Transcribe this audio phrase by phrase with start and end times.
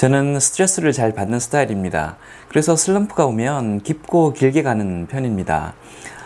[0.00, 2.16] 저는 스트레스를 잘 받는 스타일입니다.
[2.48, 5.74] 그래서 슬럼프가 오면 깊고 길게 가는 편입니다.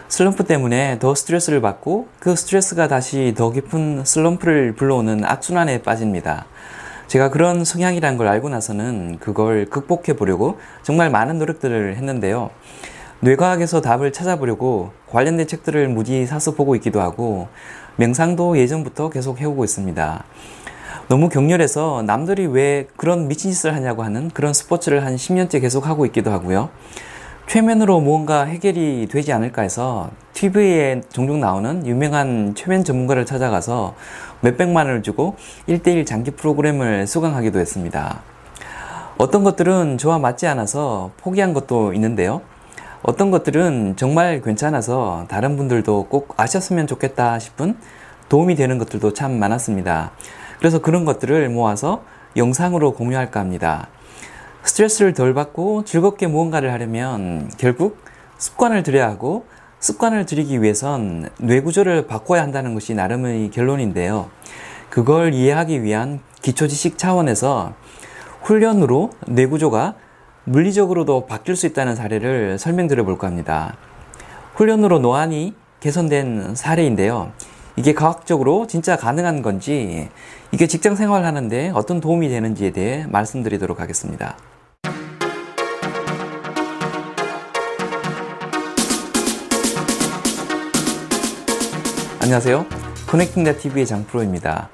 [0.07, 6.47] 슬럼프 때문에 더 스트레스를 받고 그 스트레스가 다시 더 깊은 슬럼프를 불러오는 악순환에 빠집니다.
[7.09, 12.51] 제가 그런 성향이란 걸 알고 나서는 그걸 극복해 보려고 정말 많은 노력들을 했는데요.
[13.23, 17.49] 뇌과학에서 답을 찾아보려고 관련된 책들을 무지 사서 보고 있기도 하고
[17.97, 20.25] 명상도 예전부터 계속 해오고 있습니다.
[21.09, 26.07] 너무 격렬해서 남들이 왜 그런 미친 짓을 하냐고 하는 그런 스포츠를 한 10년째 계속 하고
[26.07, 26.71] 있기도 하고요.
[27.47, 33.95] 최면으로 무언가 해결이 되지 않을까 해서 TV에 종종 나오는 유명한 최면 전문가를 찾아가서
[34.41, 35.37] 몇백만 원을 주고
[35.69, 38.23] 1대1 장기 프로그램을 수강하기도 했습니다.
[39.19, 42.41] 어떤 것들은 저와 맞지 않아서 포기한 것도 있는데요.
[43.03, 47.77] 어떤 것들은 정말 괜찮아서 다른 분들도 꼭 아셨으면 좋겠다 싶은
[48.31, 50.13] 도움이 되는 것들도 참 많았습니다.
[50.65, 52.05] 그래서 그런 것들을 모아서
[52.39, 53.89] 영상으로 공유할까 합니다.
[54.63, 57.99] 스트레스를 덜 받고 즐겁게 무언가를 하려면 결국
[58.39, 59.45] 습관을 들여야 하고
[59.81, 64.31] 습관을 들이기 위해선 뇌 구조를 바꿔야 한다는 것이 나름의 결론인데요.
[64.89, 67.75] 그걸 이해하기 위한 기초 지식 차원에서
[68.41, 69.97] 훈련으로 뇌 구조가
[70.45, 73.77] 물리적으로도 바뀔 수 있다는 사례를 설명드려 볼까 합니다.
[74.55, 77.33] 훈련으로 노안이 개선된 사례인데요.
[77.77, 80.09] 이게 과학적으로 진짜 가능한 건지,
[80.53, 84.37] 이게 직장 생활하는데 어떤 도움이 되는지에 대해 말씀드리도록 하겠습니다.
[92.21, 92.65] 안녕하세요.
[93.09, 94.71] 커넥팅 더 TV의 장프로입니다.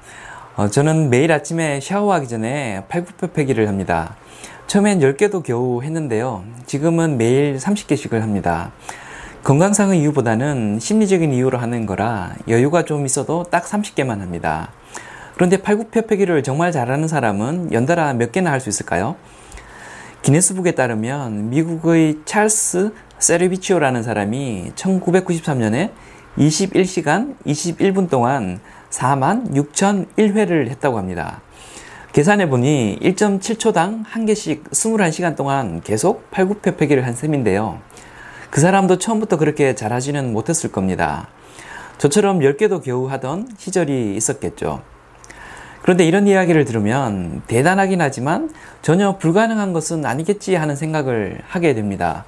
[0.55, 4.15] 어, 저는 매일 아침에 샤워하기 전에 팔굽혀펴기를 합니다.
[4.67, 6.45] 처음엔 10개도 겨우 했는데요.
[6.67, 8.71] 지금은 매일 30개씩을 합니다.
[9.43, 14.71] 건강상의 이유보다는 심리적인 이유로 하는 거라 여유가 좀 있어도 딱 30개만 합니다.
[15.33, 19.15] 그런데 팔굽혀펴기를 정말 잘하는 사람은 연달아 몇 개나 할 수 있을까요?
[20.21, 25.89] 기네스북에 따르면 미국의 찰스 세르비치오라는 사람이 1993년에
[26.37, 28.59] 21시간 21분 동안
[28.91, 31.41] 4만 6,001회를 했다고 합니다.
[32.13, 37.79] 계산해 보니 1.7초당 한 개씩 21시간 동안 계속 팔굽혀펴기를 한 셈인데요.
[38.51, 41.29] 그 사람도 처음부터 그렇게 잘하지는 못했을 겁니다.
[41.97, 44.81] 저처럼 10개도 겨우 하던 시절이 있었겠죠.
[45.81, 48.51] 그런데 이런 이야기를 들으면 대단하긴 하지만
[48.81, 52.25] 전혀 불가능한 것은 아니겠지 하는 생각을 하게 됩니다.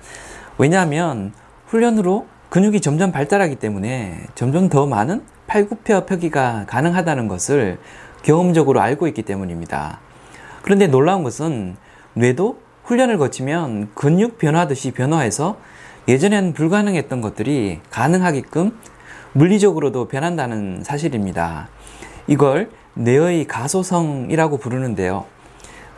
[0.58, 1.34] 왜냐하면
[1.68, 7.80] 훈련으로 근육이 점점 발달하기 때문에 점점 더 많은 팔굽혀 펴기가 가능하다는 것을
[8.24, 10.00] 경험적으로 알고 있기 때문입니다.
[10.62, 11.76] 그런데 놀라운 것은
[12.14, 15.58] 뇌도 훈련을 거치면 근육 변화듯이 변화해서
[16.08, 18.78] 예전엔 불가능했던 것들이 가능하게끔
[19.32, 21.70] 물리적으로도 변한다는 사실입니다.
[22.28, 25.26] 이걸 뇌의 가소성이라고 부르는데요.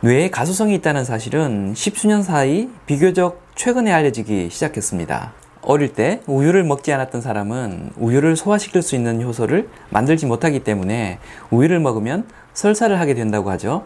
[0.02, 5.32] 뇌에 가소성이 있다는 사실은 십수년 사이 비교적 최근에 알려지기 시작했습니다.
[5.62, 11.18] 어릴 때 우유를 먹지 않았던 사람은 우유를 소화시킬 수 있는 효소를 만들지 못하기 때문에
[11.50, 13.84] 우유를 먹으면 설사를 하게 된다고 하죠.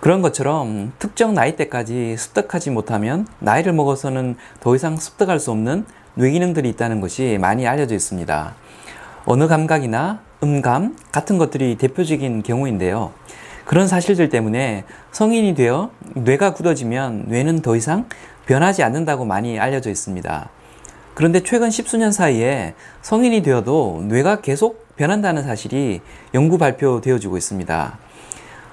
[0.00, 5.84] 그런 것처럼 특정 나이대까지 습득하지 못하면 나이를 먹어서는 더 이상 습득할 수 없는
[6.14, 8.54] 뇌기능들이 있다는 것이 많이 알려져 있습니다.
[9.26, 13.12] 언어 감각이나 음감 같은 것들이 대표적인 경우인데요.
[13.66, 18.06] 그런 사실들 때문에 성인이 되어 뇌가 굳어지면 뇌는 더 이상
[18.46, 20.48] 변하지 않는다고 많이 알려져 있습니다.
[21.14, 26.00] 그런데 최근 십수년 사이에 성인이 되어도 뇌가 계속 변한다는 사실이
[26.32, 27.98] 연구 발표되어지고 있습니다.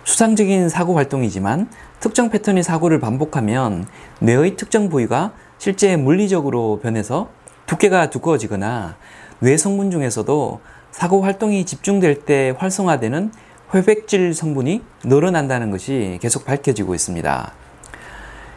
[0.08, 1.68] 수상적인 사고 활동이지만
[2.00, 3.86] 특정 패턴의 사고를 반복하면
[4.22, 7.28] 뇌의 특정 부위가 실제 물리적으로 변해서
[7.66, 8.96] 두께가 두꺼워지거나
[9.40, 13.34] 뇌 성분 중에서도 사고 활동이 집중될 때 활성화되는
[13.74, 17.52] 회백질 성분이 늘어난다는 것이 계속 밝혀지고 있습니다.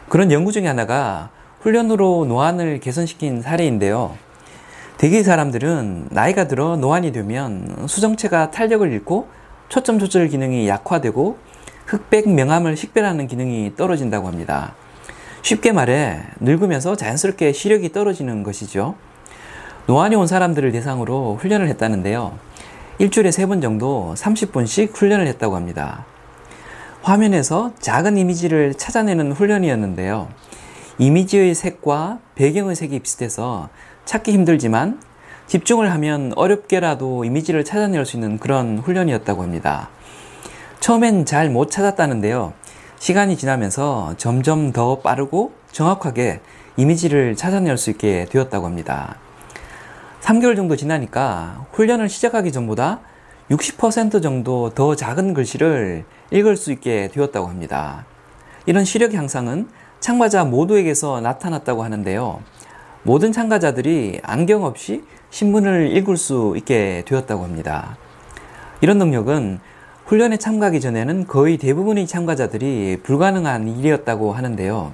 [0.07, 4.15] 그런 연구 중에 하나가 훈련으로 노안을 개선시킨 사례인데요.
[4.97, 9.40] 대개 사람들은 나이가 들어 노안이 되면 수정체가 탄력을 잃고
[9.71, 11.37] 초점 조절 기능이 약화되고
[11.85, 14.75] 흑백 명암을 식별하는 기능이 떨어진다고 합니다.
[15.43, 18.95] 쉽게 말해 늙으면서 자연스럽게 시력이 떨어지는 것이죠.
[19.87, 22.37] 노안이 온 사람들을 대상으로 훈련을 했다는데요.
[22.99, 26.03] 일주일에 세 번 정도 30분씩 훈련을 했다고 합니다.
[27.01, 30.27] 화면에서 작은 이미지를 찾아내는 훈련이었는데요.
[30.97, 33.69] 이미지의 색과 배경의 색이 비슷해서
[34.03, 34.99] 찾기 힘들지만
[35.51, 39.89] 집중을 하면 어렵게라도 이미지를 찾아낼 수 있는 그런 훈련이었다고 합니다.
[40.79, 42.53] 처음엔 잘 못 찾았다는데요.
[42.99, 46.39] 시간이 지나면서 점점 더 빠르고 정확하게
[46.77, 49.17] 이미지를 찾아낼 수 있게 되었다고 합니다.
[50.21, 53.01] 3개월 정도 지나니까 훈련을 시작하기 전보다
[53.49, 58.05] 60% 정도 더 작은 글씨를 읽을 수 있게 되었다고 합니다.
[58.65, 59.67] 이런 시력 향상은
[59.99, 62.39] 참가자 모두에게서 나타났다고 하는데요.
[63.03, 67.97] 모든 참가자들이 안경 없이 신문을 읽을 수 있게 되었다고 합니다.
[68.81, 69.59] 이런 능력은
[70.05, 74.93] 훈련에 참가하기 전에는 거의 대부분의 참가자들이 불가능한 일이었다고 하는데요.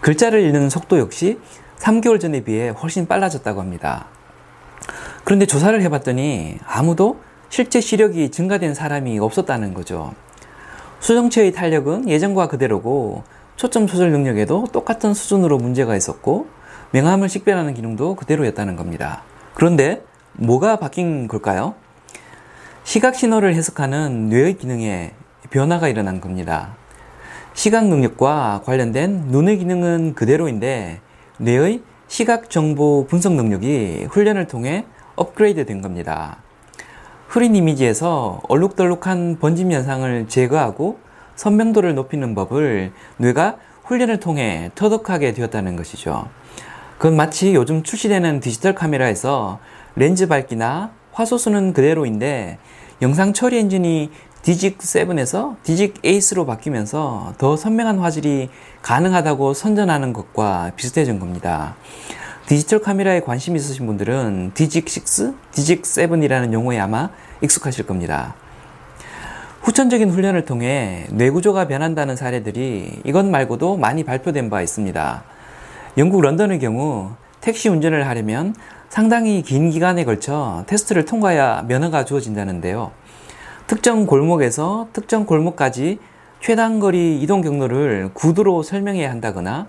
[0.00, 1.38] 글자를 읽는 속도 역시
[1.78, 4.06] 3개월 전에 비해 훨씬 빨라졌다고 합니다.
[5.22, 10.12] 그런데 조사를 해봤더니 아무도 실제 시력이 증가된 사람이 없었다는 거죠.
[10.98, 13.22] 수정체의 탄력은 예전과 그대로고
[13.56, 16.48] 초점 조절 능력에도 똑같은 수준으로 문제가 있었고
[16.90, 19.22] 명암을 식별하는 기능도 그대로였다는 겁니다.
[19.54, 20.02] 그런데
[20.32, 21.74] 뭐가 바뀐 걸까요?
[22.82, 25.14] 시각 신호를 해석하는 뇌의 기능에
[25.50, 26.76] 변화가 일어난 겁니다.
[27.54, 31.00] 시각 능력과 관련된 눈의 기능은 그대로인데
[31.38, 34.84] 뇌의 시각 정보 분석 능력이 훈련을 통해
[35.14, 36.38] 업그레이드 된 겁니다.
[37.28, 40.98] 흐린 이미지에서 얼룩덜룩한 번짐 현상을 제거하고
[41.36, 46.28] 선명도를 높이는 법을 뇌가 훈련을 통해 터득하게 되었다는 것이죠.
[46.98, 49.58] 그건 마치 요즘 출시되는 디지털 카메라에서
[49.96, 52.58] 렌즈 밝기나 화소수는 그대로인데
[53.02, 54.10] 영상 처리 엔진이
[54.42, 58.50] DIGIC 7에서 DIGIC 8로 바뀌면서 더 선명한 화질이
[58.82, 61.76] 가능하다고 선전하는 것과 비슷해진 겁니다.
[62.46, 67.08] 디지털 카메라에 관심 있으신 분들은 디직 6, 디직 7이라는 용어에 아마
[67.40, 68.34] 익숙하실 겁니다.
[69.62, 75.24] 후천적인 훈련을 통해 뇌구조가 변한다는 사례들이 이것 말고도 많이 발표된 바 있습니다.
[75.96, 77.10] 영국 런던의 경우
[77.40, 78.54] 택시 운전을 하려면
[78.88, 82.90] 상당히 긴 기간에 걸쳐 테스트를 통과해야 면허가 주어진다는데요.
[83.68, 86.00] 특정 골목에서 특정 골목까지
[86.40, 89.68] 최단거리 이동 경로를 구두로 설명해야 한다거나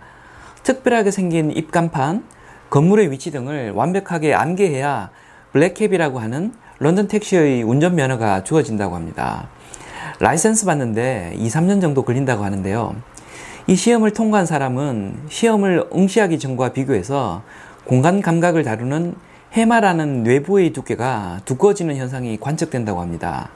[0.63, 2.23] 특별하게 생긴 입간판,
[2.71, 5.11] 건물의 위치 등을 완벽하게 암기해야
[5.53, 9.47] black cab이라고 하는 런던 택시의 운전 면허가 주어진다고 합니다.
[10.19, 12.95] 라이센스 받는데 2, 3년 정도 걸린다고 하는데요.
[13.67, 17.41] 이 시험을 통과한 사람은 시험을 응시하기 전과 비교해서
[17.83, 19.15] 공간 감각을 다루는
[19.53, 23.49] 해마라는 뇌 부위의 두께가 두꺼워지는 현상이 관측된다고 합니다.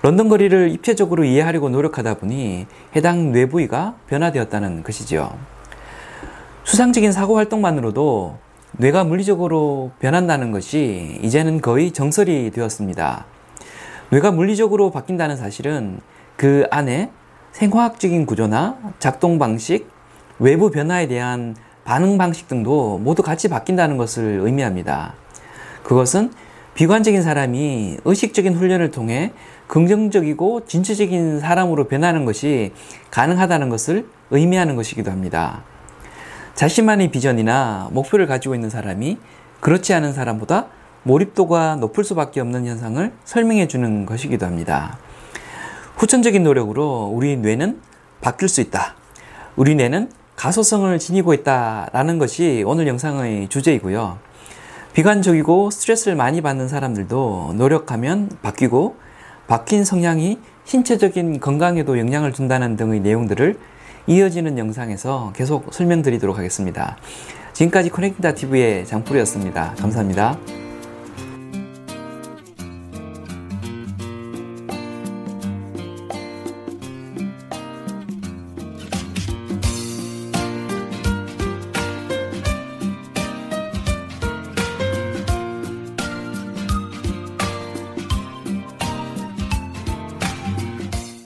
[0.00, 2.66] 런던 거리를 입체적으로 이해하려고 노력하다 보니
[2.96, 5.36] 해당 뇌부위가 변화되었다는 것이죠.
[6.64, 8.38] 수상적인 사고 활동만으로도
[8.72, 13.26] 뇌가 물리적으로 변한다는 것이 이제는 거의 정설이 되었습니다.
[14.10, 16.00] 뇌가 물리적으로 바뀐다는 사실은
[16.36, 17.10] 그 안에
[17.52, 19.88] 생화학적인 구조나 작동 방식,
[20.38, 25.14] 외부 변화에 대한 반응 방식 등도 모두 같이 바뀐다는 것을 의미합니다.
[25.82, 26.30] 그것은
[26.74, 29.32] 비관적인 사람이 의식적인 훈련을 통해
[29.66, 32.72] 긍정적이고 진취적인 사람으로 변하는 것이
[33.10, 35.62] 가능하다는 것을 의미하는 것이기도 합니다.
[36.54, 39.18] 자신만의 비전이나 목표를 가지고 있는 사람이
[39.60, 40.66] 그렇지 않은 사람보다
[41.04, 44.98] 몰입도가 높을 수밖에 없는 현상을 설명해 주는 것이기도 합니다.
[45.98, 47.80] 후천적인 노력으로 우리 뇌는
[48.20, 48.94] 바뀔 수 있다.
[49.56, 54.18] 우리 뇌는 가소성을 지니고 있다라는 것이 오늘 영상의 주제이고요.
[54.92, 58.94] 비관적이고 스트레스를 많이 받는 사람들도 노력하면 바뀌고
[59.48, 63.58] 바뀐 성향이 신체적인 건강에도 영향을 준다는 등의 내용들을
[64.06, 66.96] 이어지는 영상에서 계속 설명드리도록 하겠습니다.
[67.54, 69.74] 지금까지 커넥팅다 TV의 장풀이었습니다.
[69.80, 70.38] 감사합니다.